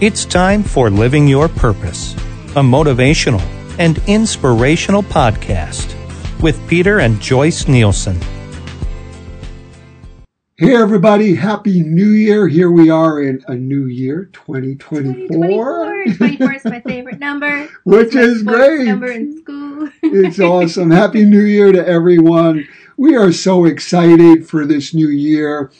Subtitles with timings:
[0.00, 2.14] It's time for Living Your Purpose,
[2.54, 3.40] a motivational
[3.80, 5.92] and inspirational podcast
[6.40, 8.16] with Peter and Joyce Nielsen.
[10.56, 12.46] Hey everybody, happy new year.
[12.46, 15.26] Here we are in a new year, 2024.
[15.30, 16.04] 2024.
[16.14, 17.68] 24 is my favorite number.
[17.82, 18.84] Which is sports great.
[18.84, 19.88] Number in school.
[20.04, 20.92] It's awesome.
[20.92, 22.68] Happy New Year to everyone.
[22.96, 25.72] We are so excited for this new year.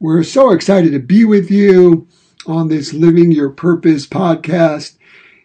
[0.00, 2.08] We're so excited to be with you
[2.46, 4.96] on this Living Your Purpose podcast.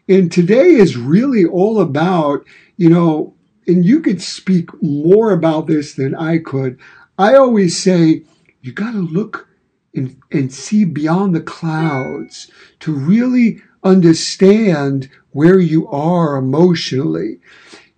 [0.07, 2.45] And today is really all about,
[2.77, 3.33] you know,
[3.67, 6.79] and you could speak more about this than I could.
[7.17, 8.23] I always say,
[8.61, 9.47] you got to look
[9.93, 17.39] and, and see beyond the clouds to really understand where you are emotionally.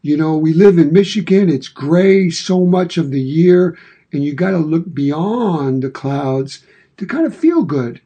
[0.01, 1.49] You know, we live in Michigan.
[1.49, 3.77] It's gray so much of the year,
[4.13, 6.63] and you got to look beyond the clouds
[6.97, 8.01] to kind of feel good.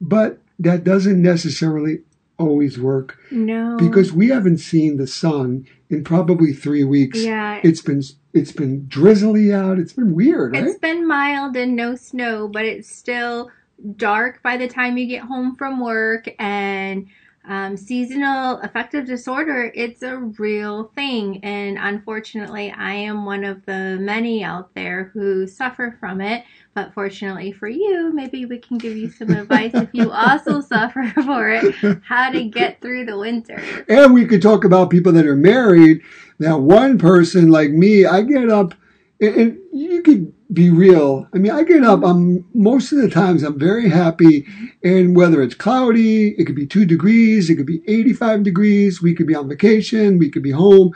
[0.00, 2.00] But that doesn't necessarily
[2.38, 3.76] always work no.
[3.76, 7.22] because we haven't seen the sun in probably three weeks.
[7.22, 7.60] Yeah.
[7.62, 9.78] It's been it's been drizzly out.
[9.78, 10.64] It's been weird, right?
[10.66, 13.50] It's been mild and no snow, but it's still
[13.96, 16.28] dark by the time you get home from work.
[16.38, 17.08] And
[17.46, 21.42] um, seasonal affective disorder, it's a real thing.
[21.42, 26.44] And unfortunately, I am one of the many out there who suffer from it.
[26.74, 31.12] But fortunately for you, maybe we can give you some advice if you also suffer
[31.24, 31.74] for it,
[32.04, 33.62] how to get through the winter.
[33.88, 36.02] And we could talk about people that are married.
[36.38, 38.74] That one person like me, I get up,
[39.20, 41.28] and you could be real.
[41.32, 42.02] I mean, I get up.
[42.02, 44.46] I'm most of the times I'm very happy,
[44.82, 49.02] and whether it's cloudy, it could be two degrees, it could be 85 degrees.
[49.02, 50.92] We could be on vacation, we could be home.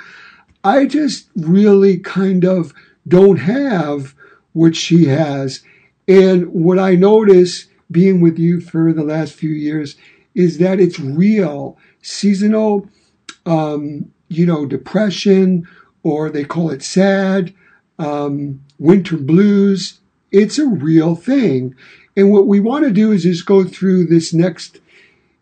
[0.64, 2.72] I just really kind of
[3.06, 4.14] don't have
[4.52, 5.62] what she has.
[6.08, 9.96] And what I notice being with you for the last few years
[10.34, 11.78] is that it's real.
[12.02, 12.88] Seasonal,
[13.46, 15.68] um, you know, depression,
[16.02, 17.54] or they call it sad,
[17.98, 20.00] um, winter blues.
[20.32, 21.74] It's a real thing.
[22.16, 24.80] And what we want to do is just go through this next,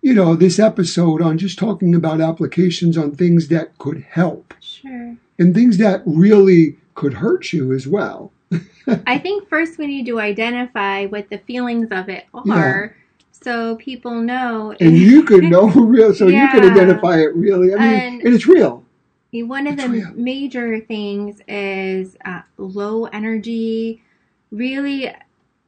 [0.00, 5.16] you know, this episode on just talking about applications on things that could help Sure.
[5.38, 8.32] and things that really could hurt you as well.
[9.06, 12.54] I think first we need to identify what the feelings of it Yeah.
[12.54, 12.96] are
[13.30, 14.74] so people know.
[14.80, 17.74] And you could know real, so you could identify it really.
[17.74, 18.81] I mean, And- and it's real.
[19.34, 24.02] One of the major things is uh, low energy.
[24.50, 25.10] Really,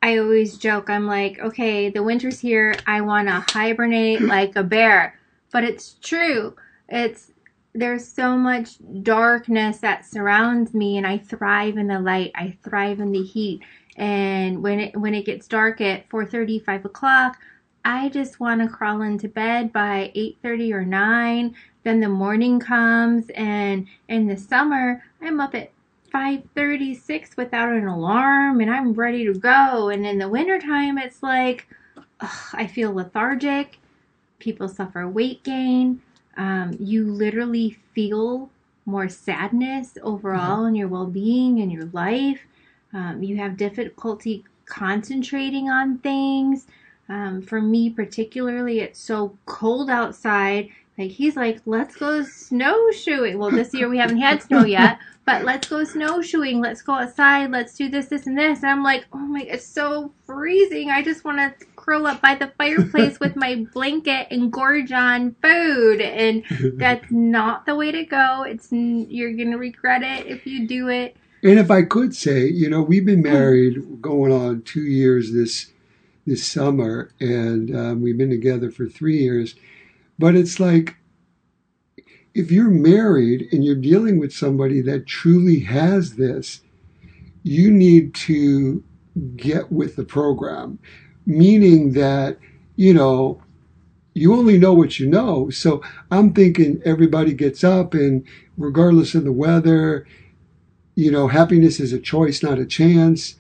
[0.03, 2.75] I always joke, I'm like, okay, the winter's here.
[2.87, 5.19] I want to hibernate like a bear.
[5.51, 6.55] But it's true.
[6.91, 7.33] It's
[7.75, 12.33] there's so much darkness that surrounds me and I thrive in the light.
[12.35, 13.63] I thrive in the heat.
[13.97, 17.39] And when it when it gets dark at 4:30, 5 o'clock,
[17.83, 23.31] I just want to crawl into bed by 8:30 or 9 then the morning comes
[23.35, 25.71] and in the summer i'm up at
[26.15, 29.89] 5.36 without an alarm and i'm ready to go.
[29.89, 31.67] And in the wintertime it's like
[32.21, 33.79] ugh, i feel lethargic.
[34.39, 36.01] People suffer weight gain.
[36.37, 38.51] Um, you literally feel
[38.87, 42.41] more sadness overall in your well-being and your life.
[42.93, 46.67] Um, you have difficulty concentrating on things.
[47.09, 53.39] Um, for me particularly it's so cold outside like he's like, let's go snowshoeing.
[53.39, 56.61] Well, this year we haven't had snow yet, but let's go snowshoeing.
[56.61, 57.51] Let's go outside.
[57.51, 58.63] Let's do this, this, and this.
[58.63, 60.91] And I'm like, oh my, it's so freezing.
[60.91, 65.35] I just want to curl up by the fireplace with my blanket and gorge on
[65.43, 66.01] food.
[66.01, 66.45] And
[66.79, 68.45] that's not the way to go.
[68.47, 71.17] It's you're gonna regret it if you do it.
[71.43, 75.73] And if I could say, you know, we've been married going on two years this
[76.27, 79.57] this summer, and um, we've been together for three years.
[80.19, 80.97] But it's like
[82.35, 86.61] if you're married and you're dealing with somebody that truly has this,
[87.43, 88.83] you need to
[89.37, 90.79] get with the program,
[91.27, 92.39] meaning that,
[92.77, 93.41] you know,
[94.15, 95.51] you only know what you know.
[95.51, 98.27] So I'm thinking everybody gets up and
[98.57, 100.07] regardless of the weather,
[100.95, 103.37] you know, happiness is a choice, not a chance.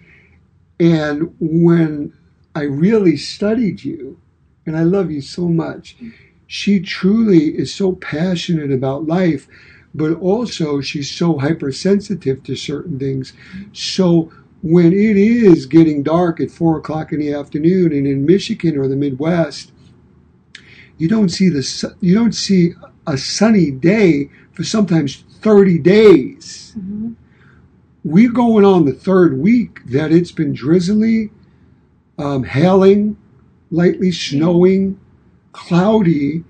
[0.79, 2.12] And when
[2.55, 4.21] I really studied you,
[4.67, 5.97] and I love you so much,
[6.46, 9.49] she truly is so passionate about life,
[9.94, 13.32] but also she's so hypersensitive to certain things.
[13.73, 14.32] So
[14.62, 18.88] when it is getting dark at four o'clock in the afternoon, and in Michigan or
[18.88, 19.73] the Midwest,
[20.96, 22.73] you don't see the you don't see
[23.06, 26.73] a sunny day for sometimes thirty days.
[26.79, 27.12] Mm-hmm.
[28.05, 31.31] We're going on the third week that it's been drizzly,
[32.19, 33.17] um, hailing,
[33.70, 35.00] lightly snowing
[35.55, 36.45] cloudy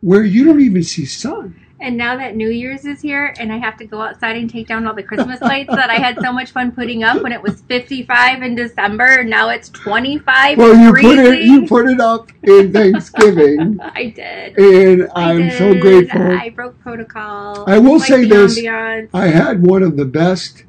[0.00, 1.60] where you don't even see sun.
[1.78, 4.66] And now that New Year's is here and I have to go outside and take
[4.66, 7.42] down all the Christmas lights that I had so much fun putting up when it
[7.42, 10.56] was 55 in December, now it's 25.
[10.56, 11.10] Well, you freezing.
[11.16, 14.56] put it you put it up in Thanksgiving, I did.
[14.58, 16.22] and I I'm so grateful.
[16.22, 17.68] I broke protocol.
[17.68, 18.58] I will Like say this.
[18.58, 19.10] ambiance.
[19.12, 20.64] I had one of the best.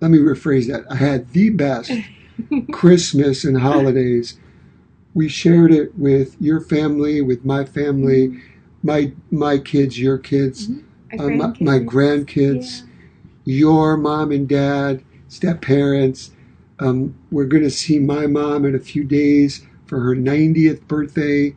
[0.00, 0.90] Let me rephrase that.
[0.90, 1.92] I had the best
[2.72, 4.38] Christmas and holidays.
[5.14, 8.40] We shared it with your family, with my family,
[8.82, 10.68] my my kids, your kids,
[11.18, 12.86] Our uh, my, my grandkids,
[13.44, 16.30] your mom and dad, step parents.
[16.78, 21.54] Um, we're going to see my mom in a few days for her 90th birthday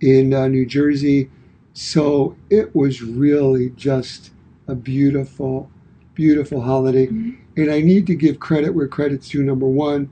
[0.00, 1.30] in uh, New Jersey.
[1.74, 4.30] So it was really just
[4.66, 5.70] a beautiful,
[6.14, 7.06] beautiful holiday.
[7.06, 7.36] Mhm.
[7.56, 9.44] And I need to give credit where credit's due.
[9.44, 10.08] Number one,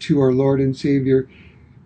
[0.00, 1.28] to our Lord and Savior.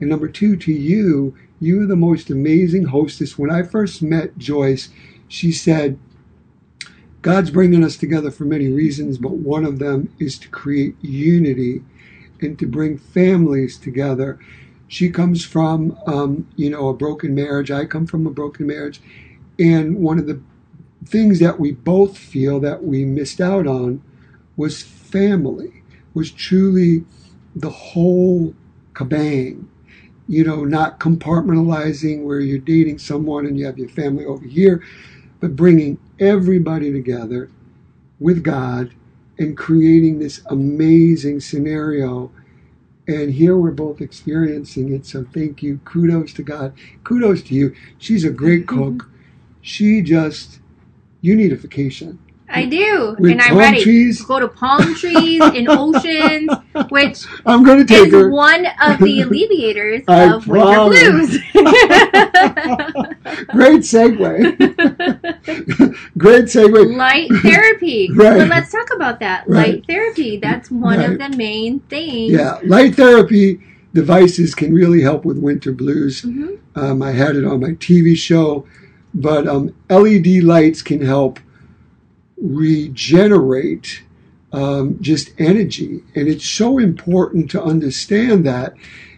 [0.04, 1.34] And number two, to you.
[1.60, 3.38] You are the most amazing hostess.
[3.38, 4.90] When I first met Joyce,
[5.28, 5.98] she said,
[7.22, 11.82] God's bringing us together for many reasons, but one of them is to create unity
[12.42, 14.38] and to bring families together.
[14.88, 17.70] She comes from, um, you know, a broken marriage.
[17.70, 19.00] I come from a broken marriage.
[19.58, 20.38] And one of the
[21.06, 24.02] things that we both feel that we missed out on
[24.54, 27.06] was family, was truly
[27.56, 28.54] the whole
[28.92, 29.68] kabang.
[30.28, 34.82] You know, not compartmentalizing where you're dating someone and you have your family over here,
[35.40, 37.50] but bringing everybody together
[38.20, 38.94] with God
[39.38, 42.32] and creating this amazing scenario.
[43.08, 45.06] And here we're both experiencing it.
[45.06, 45.80] So thank you.
[45.84, 46.74] Kudos to God.
[47.04, 47.74] Kudos to you.
[47.98, 49.10] She's a great cook.
[49.62, 50.60] She just,
[51.22, 52.18] you need a vacation.
[52.48, 54.18] I do, With and I'm ready trees?
[54.20, 56.50] to go to palm trees and oceans,
[56.90, 58.30] which I'm going to take is her.
[58.30, 61.38] one of the alleviators of winter blues.
[63.48, 64.58] Great segue.
[66.18, 66.96] Great segue.
[66.96, 68.10] Light therapy.
[68.14, 68.40] Right.
[68.40, 69.48] So let's talk about that.
[69.48, 69.74] Right.
[69.76, 70.36] Light therapy.
[70.36, 71.10] That's one Right.
[71.10, 72.32] of the main things.
[72.32, 73.60] Yeah, light therapy
[73.94, 76.22] devices can really help with winter blues.
[76.22, 76.58] Mhm.
[76.76, 78.66] Um, I had it on my TV show,
[79.14, 81.38] but um, LED lights can help
[82.44, 84.02] regenerate
[84.52, 86.02] um, just energy.
[86.14, 88.74] And it's so important to understand that.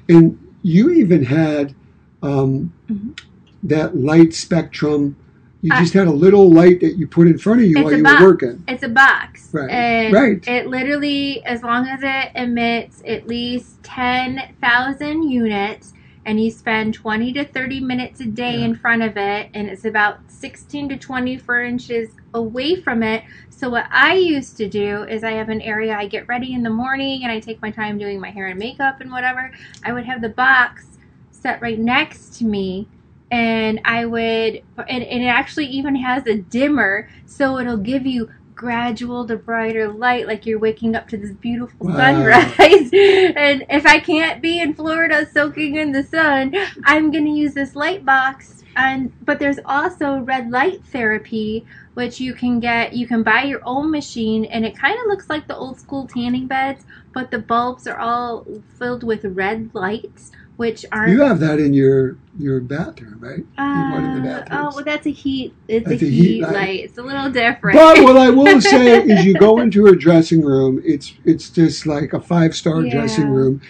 [0.09, 1.75] And you even had
[2.23, 3.21] um, Mhm.
[3.63, 5.17] that light spectrum.
[5.61, 7.93] You I- just had a little light that you put in front of you while
[7.95, 8.21] you box.
[8.21, 8.63] were working.
[8.67, 9.51] It's a box.
[9.53, 9.71] Right.
[9.71, 10.49] And Right.
[10.49, 15.93] it literally, as long as it emits at least 10,000 units,
[16.27, 18.67] and you spend 20 to 30 minutes a day Yeah.
[18.67, 23.23] in front of it, and it's about 16 to 24 inches away from it.
[23.49, 26.63] So, what I used to do is I have an area I get ready in
[26.63, 29.53] the morning and I take my time doing my hair and makeup and whatever.
[29.85, 30.99] I would have the box
[31.31, 32.89] set right next to me
[33.31, 38.31] and I would, and, and it actually even has a dimmer, so it'll give you
[38.57, 41.97] gradual to brighter light, like you're waking up to this beautiful Wow.
[41.99, 42.91] sunrise.
[43.37, 46.55] and if I can't be in Florida soaking in the sun,
[46.85, 48.65] I'm gonna use this light box.
[48.77, 52.95] And but there's also red light therapy, which you can get.
[52.95, 56.07] You can buy your own machine, and it kind of looks like the old school
[56.07, 58.47] tanning beds, but the bulbs are all
[58.79, 63.45] filled with red lights, which aren't You have that in your your bathroom, right?
[63.59, 65.55] uh, one of the oh, well, that's a heat.
[65.69, 66.55] It's That's a a heat, heat light.
[66.55, 66.81] light.
[66.85, 67.77] It's a little different.
[67.79, 70.81] But what I will say is, you go into her dressing room.
[70.85, 72.91] It's it's just like a five star Yeah.
[72.91, 73.61] dressing room.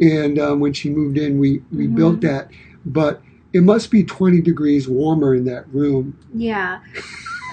[0.00, 1.94] And um, when she moved in, we we Mhm.
[1.96, 2.50] built that.
[2.84, 6.18] But it must be twenty degrees warmer in that room.
[6.34, 6.80] yeah.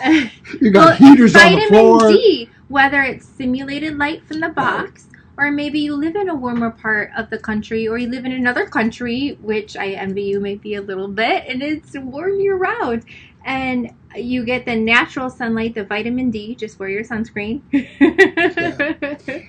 [0.62, 2.12] You got Well, heaters on the vitamin floor.
[2.12, 6.72] D, whether it's simulated light from the box, or maybe you live in a warmer
[6.72, 10.74] part of the country, or you live in another country, which I envy you maybe
[10.76, 13.04] a little bit, and it's warm year round.
[13.46, 17.62] And you get the natural sunlight, the vitamin D, just wear your sunscreen.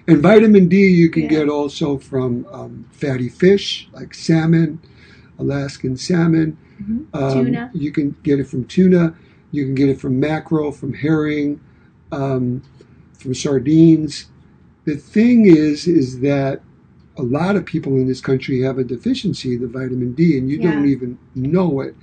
[0.07, 1.29] And vitamin D you can Yeah.
[1.29, 4.79] get also from um, fatty fish like salmon,
[5.39, 6.57] Alaskan salmon.
[6.83, 7.07] Mhm.
[7.13, 7.71] Um, Tuna.
[7.75, 9.15] You can get it from tuna.
[9.51, 11.61] You can get it from mackerel, from herring,
[12.13, 12.63] um,
[13.15, 14.27] from sardines.
[14.89, 16.63] The thing is, is that
[17.19, 20.49] a lot of people in this country have a deficiency of the vitamin D, and
[20.51, 20.73] you Yeah.
[20.73, 21.95] don't even know it.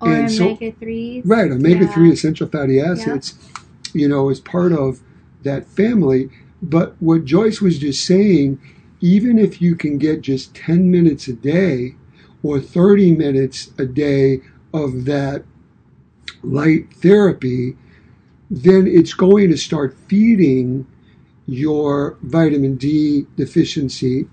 [0.00, 1.24] or And so- omega 3s.
[1.24, 1.92] Right, omega Yeah.
[1.94, 3.34] three essential fatty acids,
[3.94, 5.00] you know, is part of
[5.44, 6.28] that family.
[6.62, 8.58] But what Joyce was just saying,
[9.00, 11.94] even if you can get just ten minutes a day
[12.44, 14.40] or thirty minutes a day
[14.74, 15.44] of that
[16.42, 17.76] light therapy,
[18.50, 20.86] then it's going to start feeding
[21.46, 24.26] your vitamin D deficiency.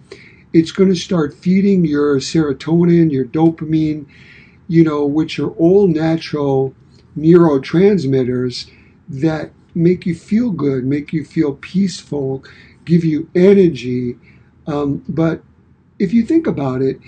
[0.53, 4.05] It's going to start feeding your serotonin, your dopamine.
[4.67, 6.73] you know, which are all natural
[7.17, 8.71] neurotransmitters
[9.09, 12.43] that make you feel good, make you feel peaceful,
[12.85, 14.17] give you energy.
[14.67, 15.43] Um, but
[15.99, 16.99] if you think about it,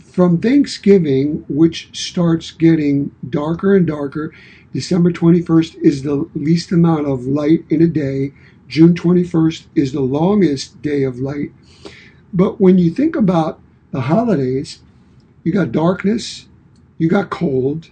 [0.00, 4.32] from Thanksgiving, which starts getting darker and darker,
[4.72, 8.32] December 21st is the least amount of light in a day.
[8.72, 11.52] June 21st is the longest day of light.
[12.32, 13.60] But when you think about
[13.90, 14.80] the holidays,
[15.44, 16.48] you got darkness,
[16.96, 17.90] you got cold,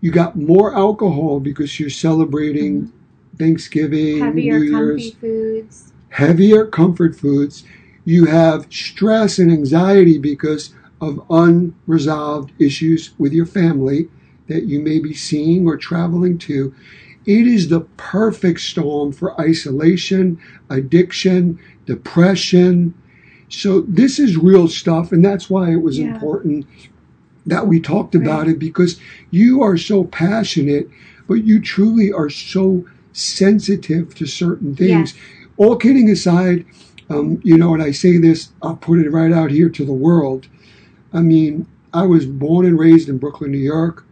[0.00, 3.36] you got more alcohol because you're celebrating mm-hmm.
[3.36, 7.62] Thanksgiving, heavier New Year's, foods, heavier comfort foods.
[8.04, 14.08] You have stress and anxiety because of unresolved issues with your family
[14.48, 16.74] that you may be seeing or traveling to.
[17.28, 22.94] It is the perfect storm for isolation, addiction, depression.
[23.50, 26.06] So this is real stuff, and that's why it was yeah.
[26.06, 26.66] important
[27.44, 28.52] that we talked about right.
[28.52, 28.98] it because
[29.30, 30.88] you are so passionate,
[31.26, 35.12] but you truly are so sensitive to certain things.
[35.58, 36.64] All kidding aside,
[37.10, 39.92] um, you know, and I say this, I'll put it right out here to the
[39.92, 40.48] world.
[41.12, 44.06] I mean, I was born and raised in Brooklyn, New York,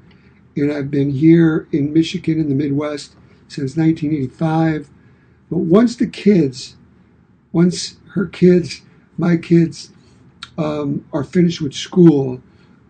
[0.63, 3.15] and I've been here in Michigan in the Midwest
[3.49, 4.89] since 1985.
[5.51, 6.77] But once the kids,
[7.53, 8.83] once her kids,
[9.19, 9.91] my kids,
[10.59, 12.41] um, are finished with school,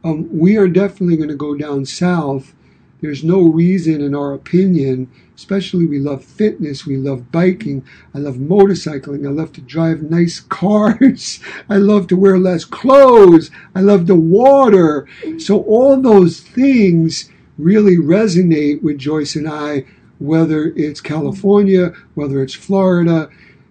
[0.04, 2.54] um, we are definitely going to go down south.
[3.00, 8.37] There's no reason, in our opinion, especially we love fitness, we love biking, I love
[8.37, 14.06] motorcycling, I love to drive nice cars, I love to wear less clothes, I love
[14.06, 15.06] the water.
[15.38, 19.84] So all those things really resonate with Joyce and I,
[20.18, 23.28] whether it's California, whether it's Florida,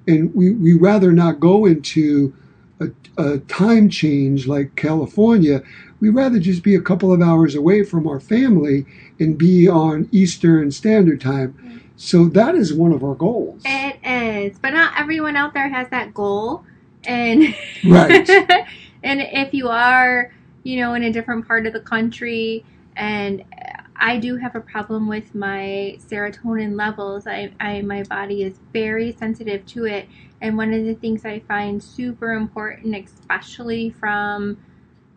[0.07, 2.33] and we, we rather not go into
[2.79, 5.63] a, a time change like California
[5.99, 8.85] We'd rather just be a couple of hours away from our family
[9.19, 11.81] and be on Eastern Standard Time.
[11.95, 13.61] So that is one of our goals.
[13.65, 16.65] It is, but not everyone out there has that goal.
[17.05, 18.29] And right.
[19.03, 22.65] and if you are, you know, in a different part of the country,
[22.97, 23.43] and
[23.97, 27.27] I do have a problem with my serotonin levels.
[27.27, 30.07] I, I my body is very sensitive to it,
[30.41, 34.57] and one of the things I find super important, especially from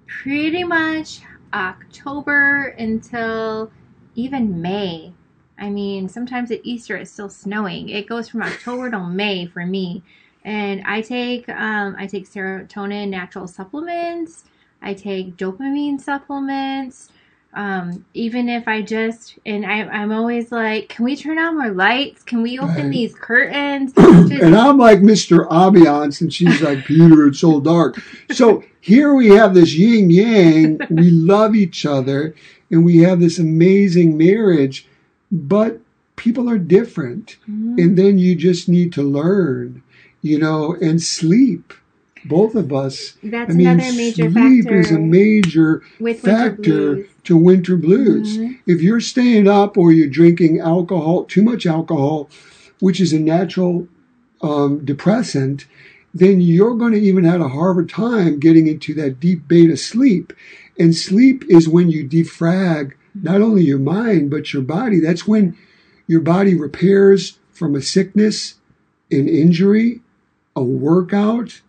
[0.06, 3.70] pretty much October until
[4.14, 5.12] even May.
[5.58, 7.88] I mean, sometimes at Easter it's still snowing.
[7.88, 10.02] It goes from October to May for me.
[10.44, 14.44] And I take um, I take serotonin natural supplements.
[14.80, 17.10] I take dopamine supplements.
[17.54, 21.70] Um, even if I just and I, I'm always like, can we turn on more
[21.70, 22.22] lights?
[22.22, 22.90] Can we open right.
[22.90, 23.92] these curtains?
[23.96, 25.48] and I'm like Mr.
[25.48, 27.26] Ambiance, and she's like Peter.
[27.26, 27.98] It's so dark.
[28.30, 30.80] So here we have this yin yang.
[30.90, 32.34] we love each other,
[32.70, 34.86] and we have this amazing marriage,
[35.32, 35.80] but
[36.16, 37.76] people are different, mm-hmm.
[37.78, 39.82] and then you just need to learn,
[40.20, 41.72] you know, and sleep
[42.24, 43.16] both of us.
[43.22, 44.80] That's I mean, another major sleep factor.
[44.80, 45.82] is a major
[46.22, 48.38] factor winter to winter blues.
[48.38, 48.52] Mm-hmm.
[48.66, 52.30] If you're staying up or you're drinking alcohol, too much alcohol,
[52.80, 53.88] which is a natural
[54.40, 55.66] um, depressant,
[56.14, 60.32] then you're going to even have a harder time getting into that deep beta sleep.
[60.78, 65.00] And sleep is when you defrag not only your mind, but your body.
[65.00, 65.56] That's when
[66.06, 68.54] your body repairs from a sickness,
[69.10, 70.00] an injury,
[70.54, 71.60] a workout,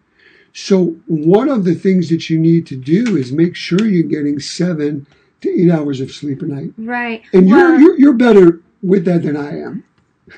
[0.53, 4.39] so one of the things that you need to do is make sure you're getting
[4.39, 5.08] seven
[5.41, 6.74] to eight hours of sleep a night.
[6.77, 7.24] Right.
[7.34, 9.84] And well, you're, you're, you're better with that than I am.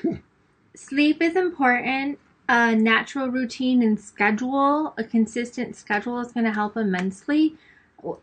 [0.74, 2.18] sleep is important.
[2.48, 7.56] A natural routine and schedule, a consistent schedule is going to help immensely.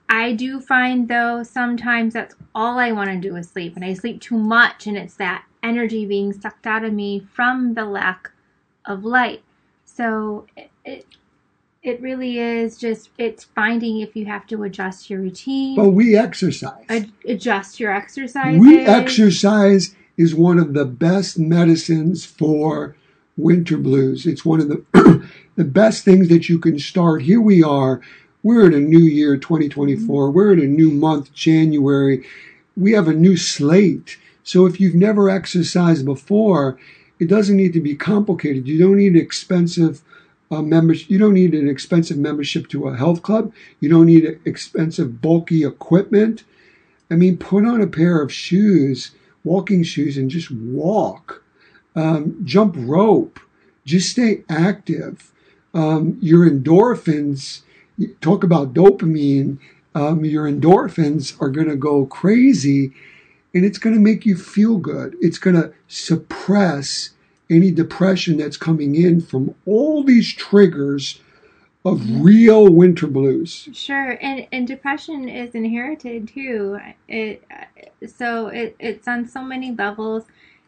[0.10, 3.94] I do find though sometimes that's all I want to do is sleep, and I
[3.94, 8.32] sleep too much, and it's that energy being sucked out of me from the lack
[8.86, 9.42] of light.
[9.86, 11.06] So it, it,
[11.82, 15.76] it really is just it's finding if you have to adjust your routine.
[15.76, 16.86] But we exercise.
[16.90, 18.60] Ad- adjust your exercise.
[18.60, 22.96] We exercise is one of the best medicines for
[23.38, 24.26] winter blues.
[24.26, 27.22] It's one of the the best things that you can start.
[27.22, 28.02] Here we are.
[28.44, 29.98] We're in a new year, 2024.
[30.28, 30.36] Mm-hmm.
[30.36, 32.26] We're in a new month, January.
[32.78, 34.18] We have a new slate.
[34.44, 36.80] So if you've never exercised before,
[37.20, 38.68] it doesn't need to be complicated.
[38.68, 40.02] You don't need expensive
[40.52, 41.10] uh, members.
[41.10, 43.54] You don't need an expensive membership to a health club.
[43.80, 46.44] You don't need expensive, bulky equipment.
[47.12, 49.12] I mean, put on a pair of shoes,
[49.44, 51.44] walking shoes, and just walk.
[51.96, 53.40] Um, jump rope.
[53.86, 55.32] Just stay active.
[55.74, 57.62] Um, your endorphins,
[58.22, 59.58] talk about dopamine
[59.96, 62.94] um, your endorphins are going to go crazy
[63.54, 65.16] and it's going to make you feel good.
[65.20, 67.12] It's going to suppress
[67.50, 71.20] any depression that's coming in from all these triggers
[71.86, 73.70] of real winter blues.
[73.74, 76.80] Sure, and and depression is inherited too.
[77.08, 77.44] It
[78.08, 80.26] so it, it's on so many levels,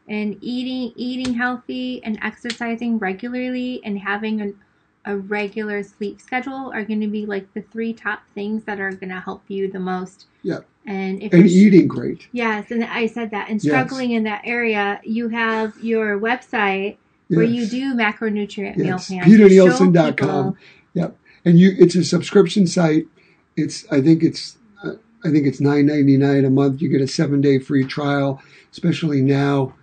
[0.08, 6.84] and eating eating healthy and exercising regularly and having a, a regular sleep schedule are
[6.84, 9.80] going to be like the three top things that are going to help you the
[9.80, 10.28] most.
[10.44, 10.60] Yeah.
[10.86, 12.28] And if And eating great.
[12.32, 13.50] Yes, and I said that.
[13.50, 13.72] And Yes.
[13.72, 16.98] struggling in that area, you have your website
[17.30, 19.08] where you do macronutrient meal Yes.
[19.08, 19.28] plans.
[19.28, 20.56] You PeterNielsen.com.
[20.94, 21.18] Yep.
[21.46, 23.08] And you, it's a subscription site.
[23.56, 26.82] It's, I think it's, uh, I think it's nine ninety nine a month.
[26.82, 29.74] You get a seven day free trial, especially now.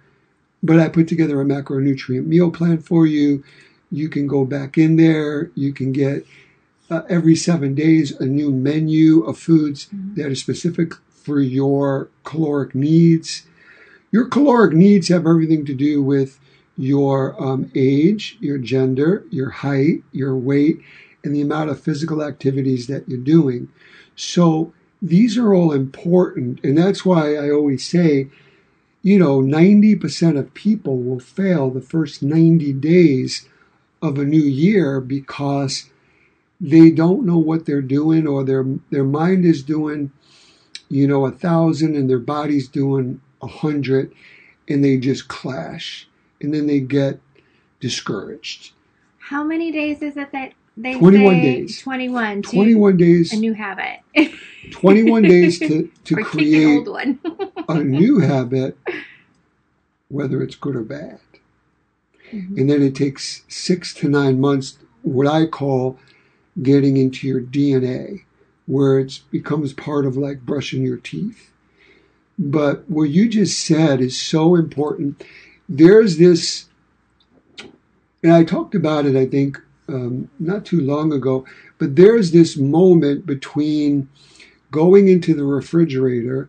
[0.62, 3.44] But I put together a macronutrient meal plan for you.
[3.90, 5.50] You can go back in there.
[5.54, 6.26] You can get
[6.90, 12.74] uh, every seven days a new menu of foods that are specific for your caloric
[12.74, 13.46] needs.
[14.10, 16.40] Your caloric needs have everything to do with
[16.76, 20.80] your um, age, your gender, your height, your weight,
[21.22, 23.68] and the amount of physical activities that you're doing.
[24.16, 26.60] So these are all important.
[26.64, 28.28] And that's why I always say,
[29.02, 33.48] you know, 90% of people will fail the first 90 days
[34.00, 35.90] of a new year because
[36.60, 40.10] they don't know what they're doing or their their mind is doing
[40.88, 44.12] you know a thousand and their body's doing a hundred
[44.68, 46.08] and they just clash
[46.40, 47.20] and then they get
[47.80, 48.72] discouraged
[49.18, 51.80] How many days is it that they 21 say days.
[51.80, 54.00] 21 to 21 days a new habit
[54.70, 57.20] 21 days to, to or kick an create old one.
[57.68, 58.76] a new habit
[60.08, 61.20] whether it's good or bad
[62.32, 62.58] Mhm.
[62.58, 65.98] and then it takes six to nine months what i call
[66.62, 68.22] getting into your dna
[68.66, 71.50] where it becomes part of like brushing your teeth.
[72.38, 75.24] But what you just said is so important.
[75.68, 76.66] There's this
[78.22, 81.44] and i talked about it i think um, not too long ago
[81.78, 84.08] but there's this moment between
[84.70, 86.48] going into the refrigerator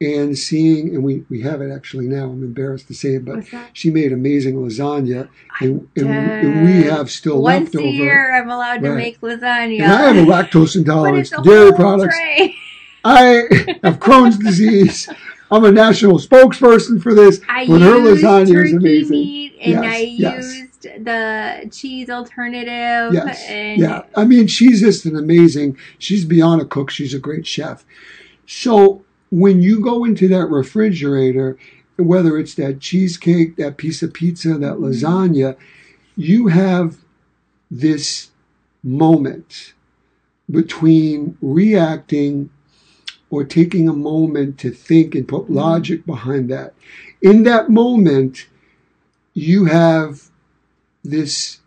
[0.00, 3.44] and seeing and we, we have it actually now i'm embarrassed to say it but
[3.72, 5.28] she made amazing lasagna,
[5.60, 7.84] and, and, we have still Once leftover.
[7.86, 8.96] a year, I'm allowed to Right.
[8.96, 9.82] make lasagna.
[9.82, 12.14] And I have a lactose intolerance it's to a dairy products.
[12.16, 12.56] tray.
[13.04, 13.24] I
[13.84, 15.08] have Crohn's disease.
[15.50, 17.40] I'm a national spokesperson for this.
[17.48, 19.10] I but her lasagna is amazing.
[19.10, 20.54] meat, and Yes, I yes.
[20.56, 23.14] used the cheese alternative.
[23.14, 24.02] Yes, and yeah.
[24.16, 25.78] I mean, she's just an amazing.
[25.98, 26.90] She's beyond a cook.
[26.90, 27.84] She's a great chef.
[28.46, 31.58] So when you go into that refrigerator,
[31.96, 35.06] whether it's that cheesecake, that piece of pizza, that Mm-hmm.
[35.06, 35.56] lasagna,
[36.16, 36.98] you have
[37.70, 38.30] this
[38.82, 39.74] moment
[40.50, 42.50] between reacting
[43.30, 46.74] or taking a moment to think and put logic behind that.
[47.22, 48.46] In that moment,
[49.34, 50.30] you have
[51.02, 51.60] this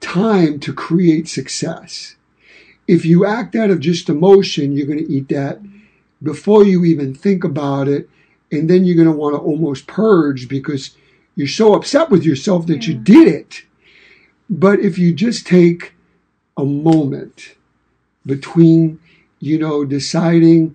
[0.00, 2.16] time to create success.
[2.88, 5.60] If you act out of just emotion, you're going to eat that
[6.22, 8.08] before you even think about it.
[8.50, 10.96] And then you're going to want to almost purge because
[11.34, 13.62] you're so upset with yourself that you did it.
[14.48, 15.92] But if you just take
[16.56, 17.54] a moment
[18.24, 18.98] between,
[19.38, 20.74] you know, deciding,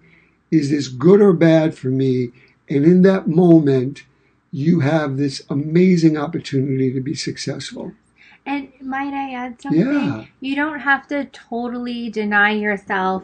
[0.51, 2.29] is this good or bad for me?
[2.69, 4.03] And in that moment,
[4.51, 7.91] you have this amazing opportunity to be successful.
[8.45, 9.81] And might I add something?
[9.81, 10.25] Yeah.
[10.39, 13.23] You don't have to totally deny yourself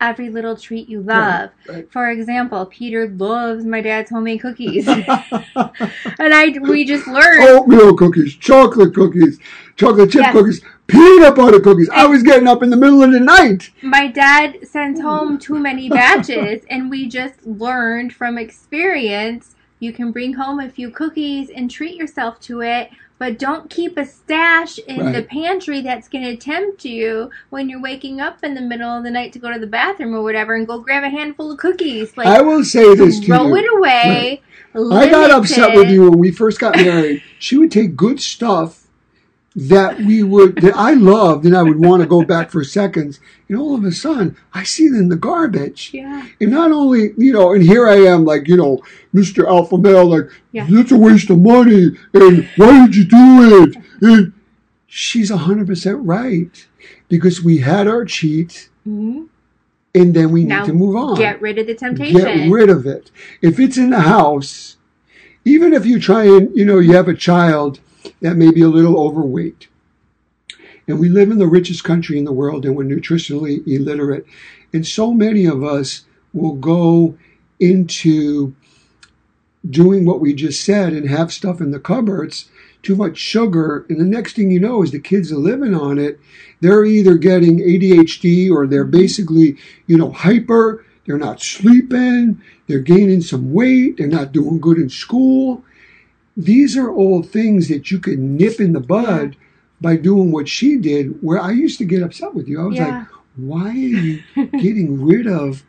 [0.00, 1.50] every little treat you love.
[1.68, 1.90] right.
[1.92, 4.88] For example, Peter loves my dad's homemade cookies.
[4.88, 9.38] and I we just learned Oatmeal cookies, chocolate cookies,
[9.76, 10.32] chocolate chip Yes.
[10.32, 11.88] cookies, peanut butter cookies.
[11.90, 13.70] I was getting up in the middle of the night.
[13.82, 20.12] my dad sends home too many batches and we just learned from experience you can
[20.12, 24.78] bring home a few cookies and treat yourself to it but don't keep a stash
[24.78, 28.88] in the pantry that's going to tempt you when you're waking up in the middle
[28.88, 31.52] of the night to go to the bathroom or whatever and go grab a handful
[31.52, 33.56] of cookies like I will say this to throw you.
[33.56, 34.42] it away
[34.74, 35.76] I got upset it.
[35.76, 37.22] with you when we first got married.
[37.38, 38.86] she would take good stuff
[39.56, 43.18] that we would that I loved and I would want to go back for seconds.
[43.48, 45.90] And all of a sudden I see it in the garbage.
[45.92, 48.80] yeah And not only, you know, and here I am like, you know,
[49.14, 49.46] Mr.
[49.46, 50.66] Alpha Male, like, Yeah.
[50.68, 51.96] it's a waste of money.
[52.14, 53.76] And why did you do it?
[54.00, 54.32] And
[54.86, 56.66] she's 100% right.
[57.08, 59.26] Because we had our cheat Mhm.
[59.96, 61.16] and then we need to move on.
[61.16, 63.10] get rid of the temptation Get rid of it.
[63.42, 64.76] If it's in the house,
[65.44, 67.80] even if you try and, you know, you have a child
[68.22, 69.66] that may be a little overweight
[70.86, 74.26] And we live in the richest country in the world and we're nutritionally illiterate.
[74.72, 77.16] And so many of us will go
[77.60, 78.54] into
[79.68, 82.50] doing what we just said and have stuff in the cupboards,
[82.82, 85.98] too much sugar, and the next thing you know is the kids are living on
[85.98, 86.20] it.
[86.60, 93.22] They're either getting ADHD or they're basically, you know, hyper, they're not sleeping, they're gaining
[93.22, 95.64] some weight, they're not doing good in school.
[96.44, 99.36] These are all things that you could nip in the bud
[99.80, 102.60] by doing what she did, where I used to get upset with you.
[102.60, 102.98] I was Yeah.
[102.98, 104.22] like, why are you
[104.58, 105.64] getting rid of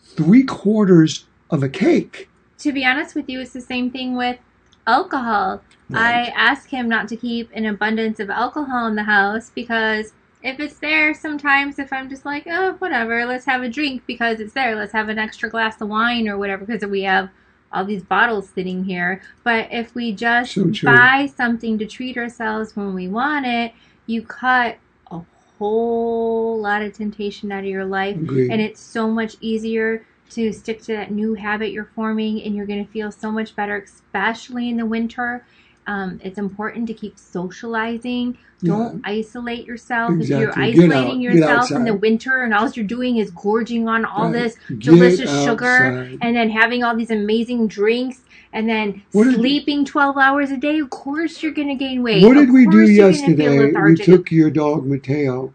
[0.00, 2.28] three quarters of a cake?
[2.64, 4.38] to be honest with you, it's the same thing with
[4.86, 5.62] alcohol.
[5.92, 10.58] I ask him not to keep an abundance of alcohol in the house because if
[10.58, 14.54] it's there, sometimes if I'm just like, oh, whatever, let's have a drink because it's
[14.54, 17.28] there, let's have an extra glass of wine or whatever because we have
[17.74, 19.20] all these bottles sitting here.
[19.42, 23.72] But if we just So buy something to treat ourselves when we want it,
[24.06, 24.78] you cut
[25.10, 25.20] a
[25.58, 28.50] whole lot of temptation out of your life Agreed.
[28.50, 32.66] and it's so much easier to stick to that new habit you're forming and you're
[32.66, 35.44] going to feel so much better especially in the winter
[35.86, 38.38] um, it's important to keep socializing.
[38.62, 40.14] Don't isolate yourself.
[40.18, 41.34] If you're isolating out.
[41.34, 44.32] Yourself in the winter and all you're doing is gorging on all Right.
[44.32, 48.22] this delicious sugar and then having all these amazing drinks
[48.54, 52.24] and then What sleeping 12 hours a day of course you're going to gain weight.
[52.24, 53.82] What did we do course you're gonna feel yesterday?
[53.82, 55.52] We took your dog Mateo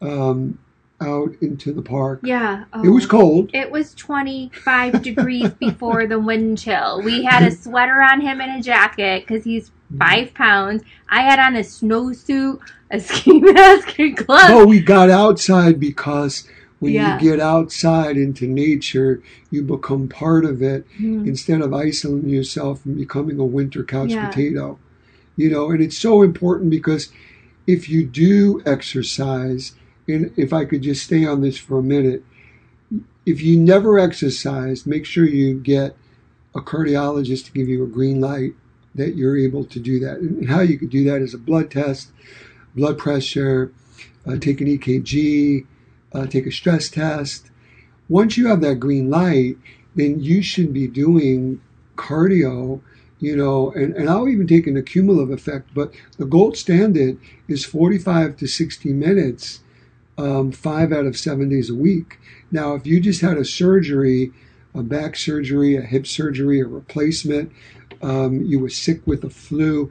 [0.00, 0.58] um,
[1.00, 2.20] out into the park.
[2.22, 3.08] yeah It was oh.
[3.08, 3.50] cold.
[3.54, 7.02] It was 25 degrees before the wind chill.
[7.02, 10.82] We had a sweater on him and a jacket because he's five pounds.
[11.08, 12.60] I had on a snowsuit,
[12.90, 14.52] a ski mask, and gloves.
[14.52, 16.46] But we got outside because
[16.78, 17.14] when Yeah.
[17.14, 21.26] you get outside into nature, you become part of it Hmm.
[21.26, 24.28] instead of isolating yourself and becoming a winter couch Yeah.
[24.28, 24.78] potato.
[25.36, 27.08] You know, and it's so important because
[27.66, 29.72] if you do exercise,
[30.36, 32.24] if I could just stay on this for a minute,
[33.26, 35.96] if you never exercise, make sure you get
[36.54, 38.54] a cardiologist to give you a green light
[38.94, 40.18] that you're able to do that.
[40.18, 42.10] And how you could do that is a blood test,
[42.74, 43.72] blood pressure,
[44.26, 45.66] uh, take an EKG,
[46.12, 47.50] uh, take a stress test.
[48.08, 49.56] Once you have that green light,
[49.94, 51.60] then you should be doing
[51.96, 52.80] cardio,
[53.20, 57.18] you know, and, and I'll even take an accumulative effect, but the gold standard
[57.48, 59.60] is 45 to 60 minutes,
[60.20, 62.18] um, five out of seven days a week.
[62.50, 64.32] Now, if you just had a surgery,
[64.74, 67.50] a back surgery, a hip surgery, a replacement,
[68.02, 69.90] um, you were sick with the flu,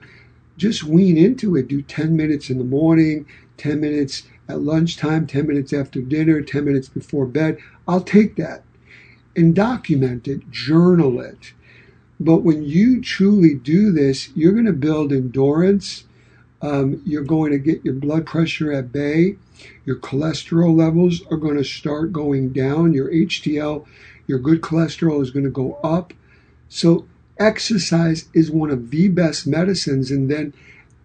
[0.56, 1.68] just wean into it.
[1.68, 3.26] Do 10 minutes in the morning,
[3.58, 7.58] 10 minutes at lunchtime, 10 minutes after dinner, 10 minutes before bed.
[7.88, 8.64] I'll take that
[9.36, 11.54] and document it, journal it.
[12.20, 16.04] But when you truly do this, you're going to build endurance.
[16.62, 19.38] Um, you're going to get your blood pressure at bay.
[19.86, 22.94] Your cholesterol levels are going to start going down.
[22.94, 23.86] Your HDL,
[24.28, 26.14] your good cholesterol is going to go up.
[26.70, 27.08] So,
[27.40, 30.12] exercise is one of the best medicines.
[30.12, 30.54] And then,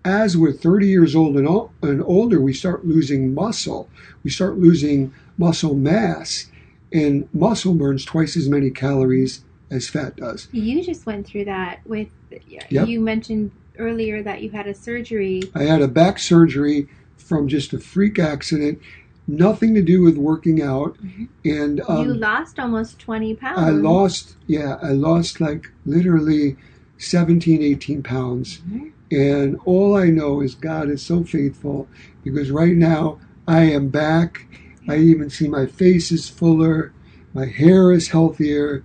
[0.05, 3.89] as we're 30 years old and, o- and older, we start losing muscle.
[4.23, 6.51] We start losing muscle mass.
[6.93, 10.49] And muscle burns twice as many calories as fat does.
[10.53, 12.09] You just went through that with,
[12.49, 12.89] Yep.
[12.89, 15.43] you mentioned earlier that you had a surgery.
[15.55, 16.89] I had a back surgery
[17.25, 18.79] from just a freak accident,
[19.27, 20.97] nothing to do with working out.
[21.03, 21.29] Mhm.
[21.45, 23.59] And you um, lost almost 20 pounds.
[23.59, 26.57] I lost, yeah, I lost like literally
[26.99, 28.61] 17, 18 pounds.
[28.69, 28.91] Mhm.
[29.11, 31.89] And all I know is God is so faithful
[32.23, 34.47] because right now I am back.
[34.89, 36.93] I even see my face is fuller,
[37.33, 38.83] my hair is healthier.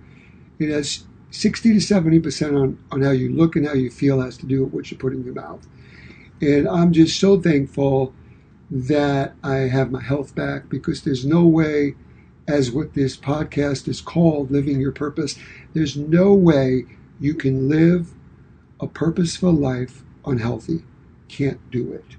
[0.58, 4.36] It has 60 to 70% on, on how you look and how you feel has
[4.38, 5.66] to do with what you put in your mouth.
[6.40, 8.14] And I'm just so thankful
[8.70, 11.94] that I have my health back because there's no way,
[12.46, 15.36] as what this podcast is called, Living Your Purpose,
[15.74, 16.84] there's no way
[17.18, 18.12] you can live
[18.80, 20.84] a purposeful life unhealthy.
[21.28, 22.16] Can't do it.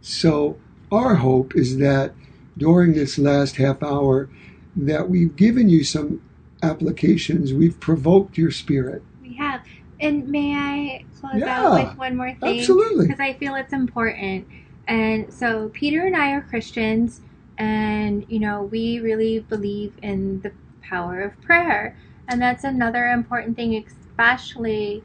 [0.00, 0.58] So
[0.92, 2.12] our hope is that
[2.56, 4.28] during this last half hour
[4.76, 6.20] that we've given you some
[6.62, 9.02] applications, we've provoked your spirit.
[9.22, 9.62] We have.
[10.00, 12.58] And may I close Yeah, out with one more thing?
[12.60, 13.06] Absolutely.
[13.06, 14.46] because I feel it's important.
[14.86, 17.22] And so Peter and I are Christians,
[17.56, 21.96] and you know we really believe in the power of prayer,
[22.28, 25.02] and that's another important thing, especially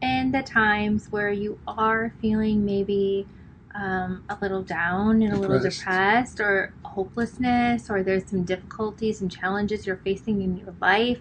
[0.00, 3.26] in the times where you are feeling maybe
[3.74, 5.80] um, a little down and a little Depressed.
[5.80, 11.20] depressed or hopelessness, or there's some difficulties and challenges you're facing in your life,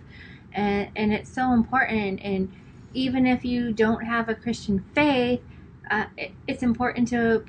[0.54, 2.22] and and it's so important.
[2.24, 2.54] And
[2.94, 5.42] even if you don't have a Christian faith,
[5.92, 7.44] uh, it, it's important to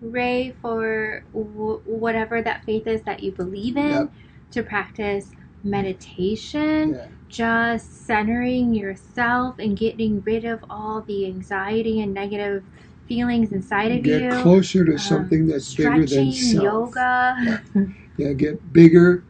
[0.00, 4.12] pray for w- whatever that faith is that you believe in, Yep.
[4.52, 5.32] to practice
[5.64, 7.06] meditation, Yeah.
[7.28, 12.62] just centering yourself and getting rid of all the anxiety and negative
[13.06, 14.30] feelings inside of Get you.
[14.30, 16.64] Get closer to um, something that's bigger than self.
[16.64, 17.62] yoga.
[18.16, 19.22] Yeah, get bigger,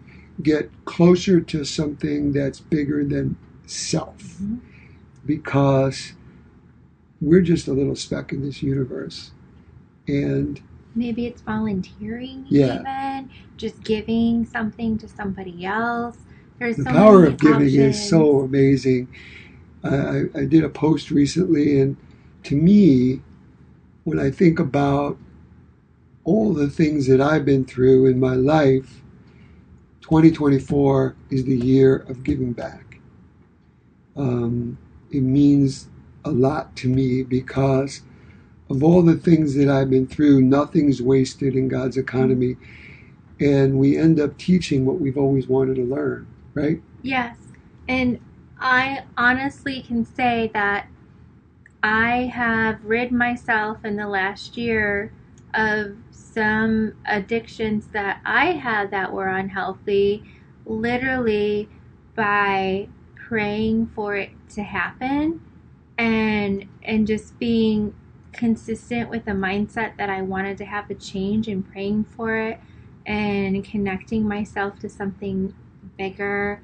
[0.42, 4.16] get closer to something that's bigger than self.
[4.40, 4.61] Mhm.
[5.26, 6.14] Because
[7.20, 9.33] we're just a little speck in this universe.
[10.09, 10.61] And
[10.94, 12.81] Maybe it's volunteering, Yeah.
[12.81, 16.18] even just giving something to somebody else.
[16.59, 19.09] There's the so power of giving is so amazing.
[19.85, 21.97] I, I, I did a post recently, and
[22.44, 23.23] to me,
[24.05, 25.18] when I think about
[26.25, 29.03] all the things that I've been through in my life,
[30.03, 33.01] 2024 is the year of giving back.
[34.16, 34.79] Um,
[35.11, 35.88] it means
[36.25, 38.03] a lot to me because
[38.70, 42.57] of all the things that I've been through, nothing's wasted in God's economy.
[43.40, 46.83] And we end up teaching what we've always wanted to learn, right?
[47.02, 47.37] Yes.
[47.88, 48.20] And
[48.59, 50.88] I honestly can say that
[51.83, 55.12] I have rid myself in the last year
[55.54, 60.24] of some addictions that I had that were unhealthy,
[60.66, 61.68] literally
[62.14, 65.40] by praying for it to happen
[65.98, 67.94] and and just being
[68.38, 72.61] consistent with the mindset that I wanted to have a change and praying for it
[73.05, 75.55] and connecting myself to something
[75.98, 76.61] bigger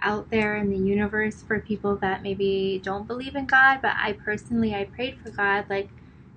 [0.00, 4.14] out there in the universe for people that maybe don't believe in God, but I
[4.14, 5.88] personally I prayed for God like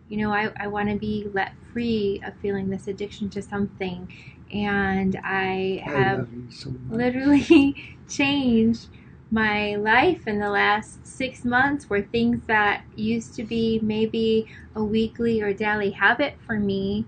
[0.08, 4.12] you know I, I want to be let free of feeling this addiction to something.
[4.53, 8.88] And I I have you so literally changed
[9.31, 14.83] my life in the last six months where things that used to be maybe a
[14.83, 17.05] weekly or daily habit for me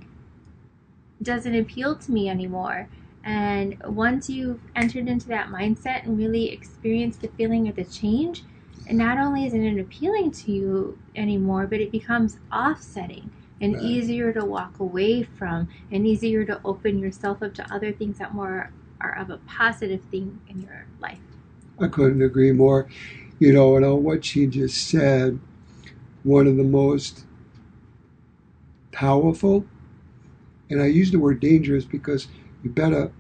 [1.21, 2.89] doesn't appeal to me anymore.
[3.23, 8.43] And once you've entered into that mindset and really experienced the feeling of the change,
[8.88, 13.31] and not only isn't it appealing to you anymore, but it becomes offsetting
[13.62, 13.84] and Right.
[13.84, 18.34] easier to walk away from and easier to open yourself up to other things that
[18.34, 21.19] more are of a positive thing in your life.
[21.82, 22.88] I couldn't agree more.
[23.39, 25.39] You know, and on what she just said,
[26.24, 27.26] one of the most
[28.91, 29.65] powerful,
[30.70, 32.28] and I use the word dangerous because
[32.63, 33.12] you better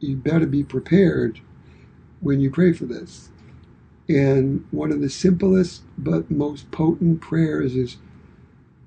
[0.00, 1.40] you better be prepared
[2.20, 3.30] when you pray for this.
[4.08, 7.96] And one of the simplest but most potent prayers is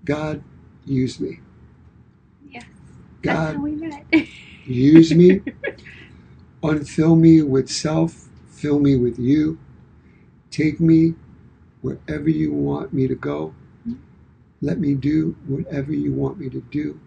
[0.05, 0.43] God
[0.85, 1.39] use me.
[2.49, 2.65] Yes.
[3.23, 4.29] That's God how we
[4.65, 5.41] use me,
[6.63, 8.29] unfill me with self,
[8.61, 9.57] fill me with you,
[10.51, 11.15] take me
[11.81, 13.55] wherever you want me to go.
[14.61, 16.99] Let me do whatever you want me to do,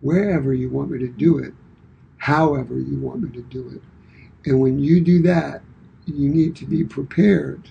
[0.00, 1.54] wherever you want me to do it,
[2.18, 3.82] however you want me to do it.
[4.50, 5.62] And when you do that,
[6.06, 7.70] you need to be prepared.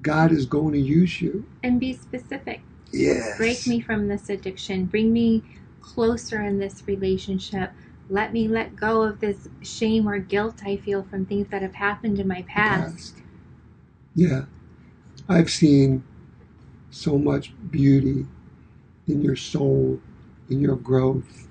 [0.00, 1.44] God is going to use you.
[1.62, 2.62] and be specific.
[2.92, 3.38] Yes.
[3.38, 5.42] break me from this addiction bring me
[5.80, 7.72] closer in this relationship
[8.12, 11.74] let me let go of this shame or guilt i feel from things that have
[11.74, 13.14] happened in my past
[14.14, 14.44] Yeah.
[15.28, 16.04] I've seen
[16.90, 18.26] so much beauty
[19.08, 20.00] in your soul,
[20.50, 21.48] in your growth.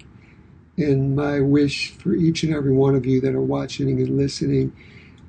[0.78, 4.76] And my wish for each and every one of you that are watching and listening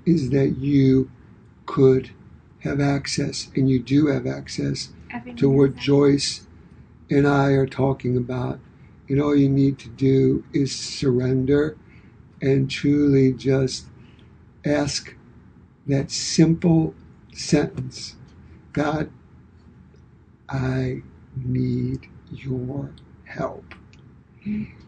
[0.04, 1.10] is that you
[1.66, 2.10] could
[2.60, 6.46] have access, and you do have access Everything to what Joyce
[7.10, 8.60] and I are talking about.
[9.12, 11.76] And all you need to do is surrender
[12.40, 13.88] and truly just
[14.64, 15.14] ask
[15.86, 16.94] that simple
[17.34, 18.16] sentence
[18.72, 19.10] God,
[20.48, 21.02] I
[21.36, 22.92] need your
[23.24, 23.74] help.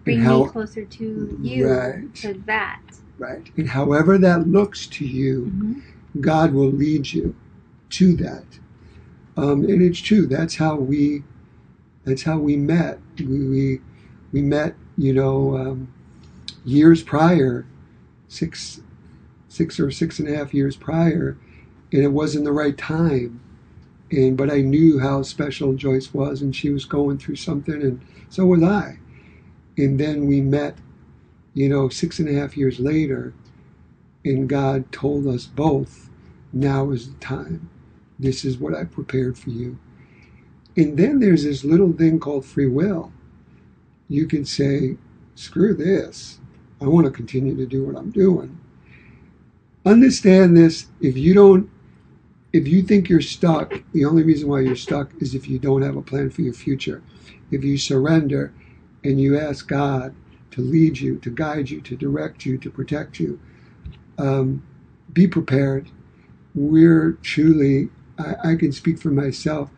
[0.05, 2.15] bring how- me closer to you Right.
[2.17, 2.81] to that
[3.19, 3.51] Right.
[3.59, 5.83] And however that looks to you, Mhm.
[6.23, 7.35] God will lead you
[7.91, 8.59] to that.
[9.37, 10.27] Um, and it's true.
[10.27, 11.25] That's how we.
[12.05, 13.01] That's how we met.
[13.19, 13.81] We we,
[14.35, 14.75] we met.
[14.99, 15.95] You know, um,
[16.65, 17.67] years prior,
[18.29, 18.81] six,
[19.49, 21.39] six or six and a half years prior,
[21.93, 23.41] and it wasn't the right time.
[24.11, 28.01] And but I knew how special Joyce was, and she was going through something, and
[28.29, 28.99] so was I.
[29.79, 30.77] And then we met.
[31.57, 33.33] You know, six and a half years later,
[34.25, 36.11] and God told us both,
[36.53, 37.71] now is the time.
[38.19, 39.79] This is what I prepared for you.
[40.77, 43.13] And then there's this little thing called free will.
[44.09, 44.97] You can say,
[45.35, 46.39] screw this.
[46.81, 48.59] I want to continue to do what I'm doing.
[49.87, 51.71] Understand this if you don't
[52.55, 55.83] if you think you're stuck, the only reason why you're stuck is if you don't
[55.83, 57.03] have a plan for your future.
[57.51, 58.53] If you surrender
[59.03, 60.15] and you ask God
[60.53, 63.41] to lead you, to guide you, to direct you, to protect you,
[64.19, 64.63] um,
[65.13, 65.91] be prepared.
[66.55, 67.89] We're truly,
[68.21, 69.71] I, I can speak for myself,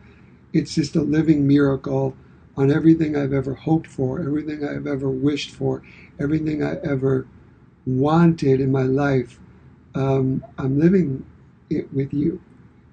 [0.53, 2.15] it's just a living miracle
[2.57, 5.83] on everything I've ever hoped for, everything I've ever wished for,
[6.19, 7.27] everything I ever
[7.85, 9.39] wanted in my life.
[9.95, 11.25] Um, I'm living
[11.69, 12.41] it with you.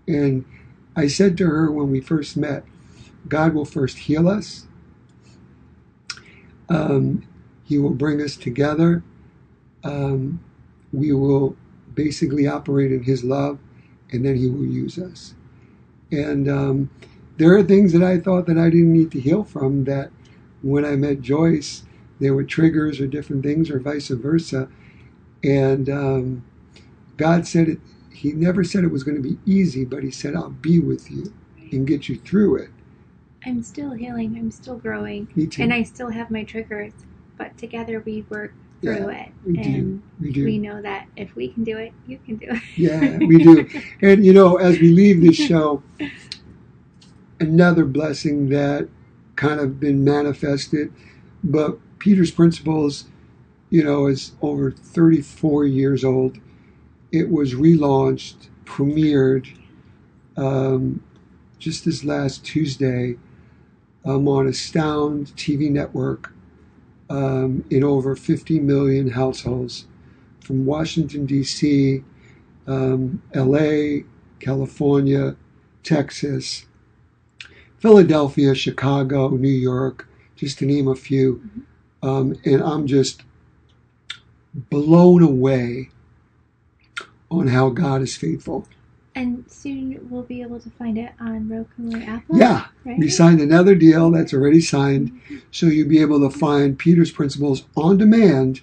[0.06, 0.44] And
[0.94, 2.64] I said to her when we first met,
[3.26, 4.66] God will first heal us.
[6.68, 7.26] Um,
[7.64, 9.02] he will bring us together.
[9.82, 10.40] Um,
[10.92, 11.56] we will
[11.94, 13.58] basically operate in His love,
[14.10, 15.34] and then He will use us.
[16.10, 16.90] And um,
[17.36, 20.10] there are things that I thought that I didn't need to heal from that
[20.62, 21.84] when I met Joyce,
[22.20, 24.68] there were triggers or different things, or vice versa.
[25.42, 26.44] And um,
[27.16, 27.78] God said it,
[28.12, 31.10] He never said it was going to be easy, but He said, I'll be with
[31.10, 31.32] you
[31.72, 32.70] and get you through it.
[33.46, 34.36] I'm still healing.
[34.38, 35.28] I'm still growing.
[35.34, 35.62] Me too.
[35.62, 36.92] And I still have my triggers,
[37.36, 39.32] but together we work through Yeah, it.
[39.44, 39.60] we do.
[39.70, 40.44] and We do.
[40.46, 42.62] we know that if we can do it, you can do it.
[42.76, 43.68] Yeah, we do.
[44.02, 45.82] And you know, as we leave this show,
[47.48, 48.88] another blessing that
[49.36, 50.92] kind of been manifested,
[51.42, 53.04] but Peter's Principles,
[53.70, 56.38] you know, is over 34 years old.
[57.12, 59.56] It was relaunched, premiered
[60.36, 61.02] um,
[61.58, 63.16] just this last Tuesday
[64.04, 66.32] um, on Astound TV network
[67.08, 69.86] um, in over 50 million households
[70.40, 72.02] from Washington, D.C.,
[72.66, 74.02] um, LA,
[74.40, 75.36] California,
[75.82, 76.66] Texas,
[77.84, 81.42] Philadelphia, Chicago, New York, just to name a few.
[82.02, 83.22] Um, and I'm just
[84.54, 85.90] blown away
[87.30, 88.66] on how God is faithful.
[89.14, 92.38] And soon we'll be able to find it on Roku or Apple.
[92.38, 92.98] Yeah, right?
[92.98, 95.20] we signed another deal that's already signed,
[95.50, 98.62] so you'll be able to find Peter's Principles on demand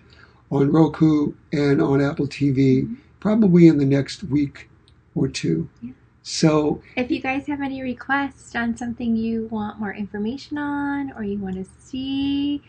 [0.49, 4.67] on Roku and on Apple TV, probably in the next week
[5.13, 5.69] or two.
[5.83, 5.91] Yeah.
[6.23, 11.23] So If you guys have any requests on something you want more information on or
[11.23, 12.61] you want to see,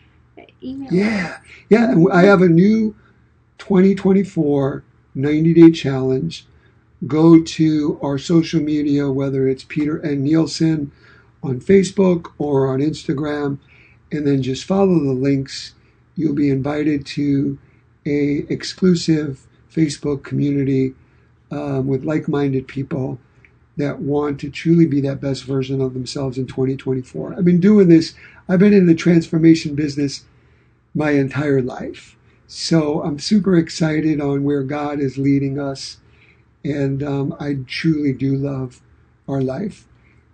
[0.63, 0.93] email us.
[0.93, 1.37] Yeah,
[1.69, 1.95] yeah.
[2.11, 2.95] I have a new
[3.59, 4.83] 2024
[5.15, 6.45] 90 day challenge.
[7.05, 10.23] Go to our social media, whether it's Peter N.
[10.23, 10.91] Nielsen
[11.43, 13.59] on Facebook or on Instagram,
[14.11, 15.75] and then just follow the links.
[16.15, 17.59] You'll be invited to
[18.05, 20.95] a exclusive Facebook community
[21.51, 23.19] um, with like-minded people
[23.77, 27.35] that want to truly be that best version of themselves in 2024.
[27.35, 28.13] I've been doing this.
[28.47, 30.25] I've been in the transformation business
[30.93, 32.15] my entire life.
[32.45, 35.97] So I'm super excited on where God is leading us.
[36.63, 38.81] And um, I truly do love
[39.27, 39.87] our life.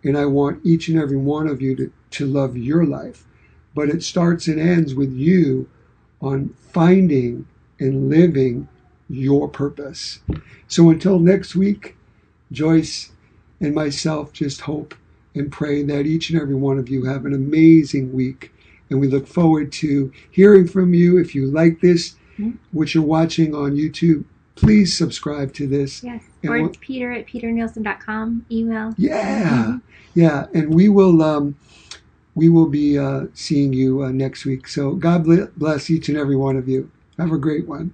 [0.03, 3.25] And I want each and every one of you to, to love your life.
[3.73, 5.69] But it starts and ends with you
[6.21, 7.47] on finding
[7.79, 8.67] and living
[9.09, 10.19] your purpose.
[10.67, 11.95] So until next week,
[12.51, 13.11] Joyce
[13.59, 14.95] and myself just hope
[15.35, 18.51] and pray that each and every one of you have an amazing week.
[18.89, 21.17] And we look forward to hearing from you.
[21.19, 22.57] If you like this, Mhm.
[22.71, 24.23] what you're watching on YouTube,
[24.55, 26.03] please subscribe to this.
[26.03, 26.23] Yes.
[26.41, 28.45] And or what- Peter at peternielsen.com.
[28.51, 28.93] Email.
[28.97, 29.77] Yeah,
[30.15, 31.55] yeah, and we will um,
[32.35, 34.67] we will be uh, seeing you uh, next week.
[34.67, 35.25] So God
[35.57, 36.89] bless each and every one of you.
[37.17, 37.93] Have a great one.